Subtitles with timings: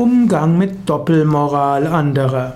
[0.00, 2.54] Umgang mit Doppelmoral anderer.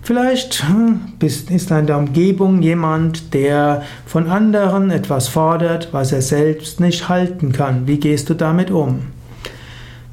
[0.00, 6.78] Vielleicht hm, ist in der Umgebung jemand, der von anderen etwas fordert, was er selbst
[6.78, 7.88] nicht halten kann.
[7.88, 9.08] Wie gehst du damit um?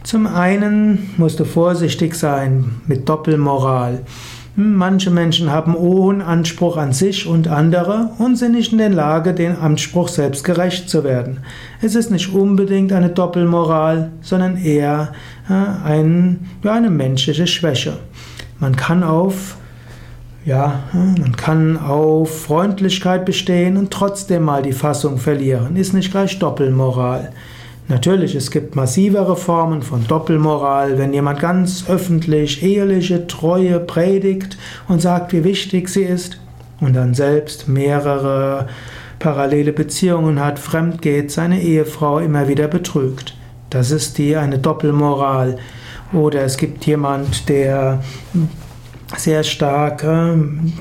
[0.02, 4.00] Zum einen musst du vorsichtig sein mit Doppelmoral.
[4.62, 9.34] Manche Menschen haben hohen Anspruch an sich und andere und sind nicht in der Lage,
[9.34, 11.40] den Anspruch selbst gerecht zu werden.
[11.82, 15.14] Es ist nicht unbedingt eine Doppelmoral, sondern eher
[15.50, 15.54] äh,
[15.88, 18.00] ein, ja, eine menschliche Schwäche.
[18.60, 19.56] Man kann auf
[20.44, 25.78] ja, man kann auf Freundlichkeit bestehen und trotzdem mal die Fassung verlieren.
[25.78, 27.32] Ist nicht gleich Doppelmoral.
[27.90, 35.02] Natürlich, es gibt massivere Formen von Doppelmoral, wenn jemand ganz öffentlich eheliche Treue predigt und
[35.02, 36.40] sagt, wie wichtig sie ist
[36.82, 38.68] und dann selbst mehrere
[39.18, 43.36] parallele Beziehungen hat, fremd geht, seine Ehefrau immer wieder betrügt.
[43.72, 45.58] Das ist die eine Doppelmoral.
[46.14, 48.04] Oder es gibt jemand, der
[49.18, 50.36] sehr stark äh,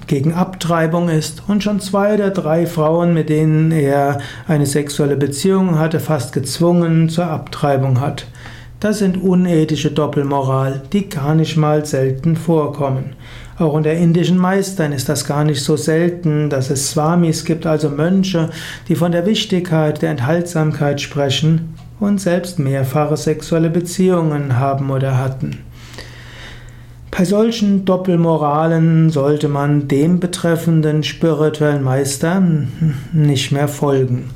[0.06, 5.78] gegen Abtreibung ist und schon zwei oder drei Frauen, mit denen er eine sexuelle Beziehung
[5.78, 8.26] hatte, fast gezwungen zur Abtreibung hat.
[8.80, 13.16] Das sind unethische Doppelmoral, die gar nicht mal selten vorkommen.
[13.58, 17.90] Auch unter indischen Meistern ist das gar nicht so selten, dass es Swamis gibt, also
[17.90, 18.50] Mönche,
[18.86, 25.58] die von der Wichtigkeit der Enthaltsamkeit sprechen und selbst mehrfache sexuelle Beziehungen haben oder hatten.
[27.19, 32.41] Bei solchen Doppelmoralen sollte man dem betreffenden spirituellen Meister
[33.12, 34.30] nicht mehr folgen.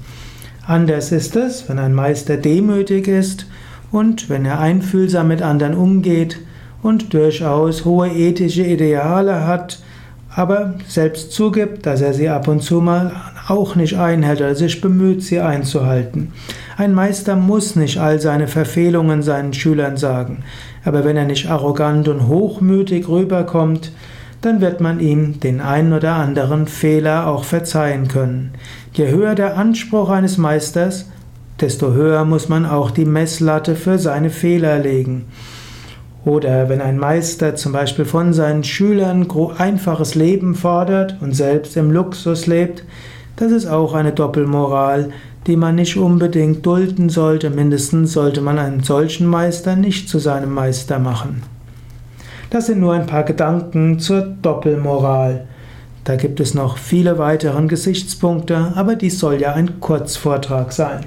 [0.66, 3.46] Anders ist es, wenn ein Meister demütig ist
[3.92, 6.40] und wenn er einfühlsam mit anderen umgeht
[6.82, 9.78] und durchaus hohe ethische Ideale hat,
[10.34, 13.12] aber selbst zugibt, dass er sie ab und zu mal
[13.48, 16.32] auch nicht einhält oder sich bemüht, sie einzuhalten.
[16.76, 20.44] Ein Meister muss nicht all seine Verfehlungen seinen Schülern sagen,
[20.84, 23.92] aber wenn er nicht arrogant und hochmütig rüberkommt,
[24.40, 28.52] dann wird man ihm den einen oder anderen Fehler auch verzeihen können.
[28.92, 31.06] Je höher der Anspruch eines Meisters,
[31.60, 35.26] desto höher muss man auch die Messlatte für seine Fehler legen.
[36.24, 39.26] Oder wenn ein Meister zum Beispiel von seinen Schülern
[39.58, 42.84] einfaches Leben fordert und selbst im Luxus lebt,
[43.36, 45.10] das ist auch eine Doppelmoral,
[45.46, 47.50] die man nicht unbedingt dulden sollte.
[47.50, 51.42] Mindestens sollte man einen solchen Meister nicht zu seinem Meister machen.
[52.50, 55.46] Das sind nur ein paar Gedanken zur Doppelmoral.
[56.04, 61.00] Da gibt es noch viele weitere Gesichtspunkte, aber dies soll ja ein Kurzvortrag sein.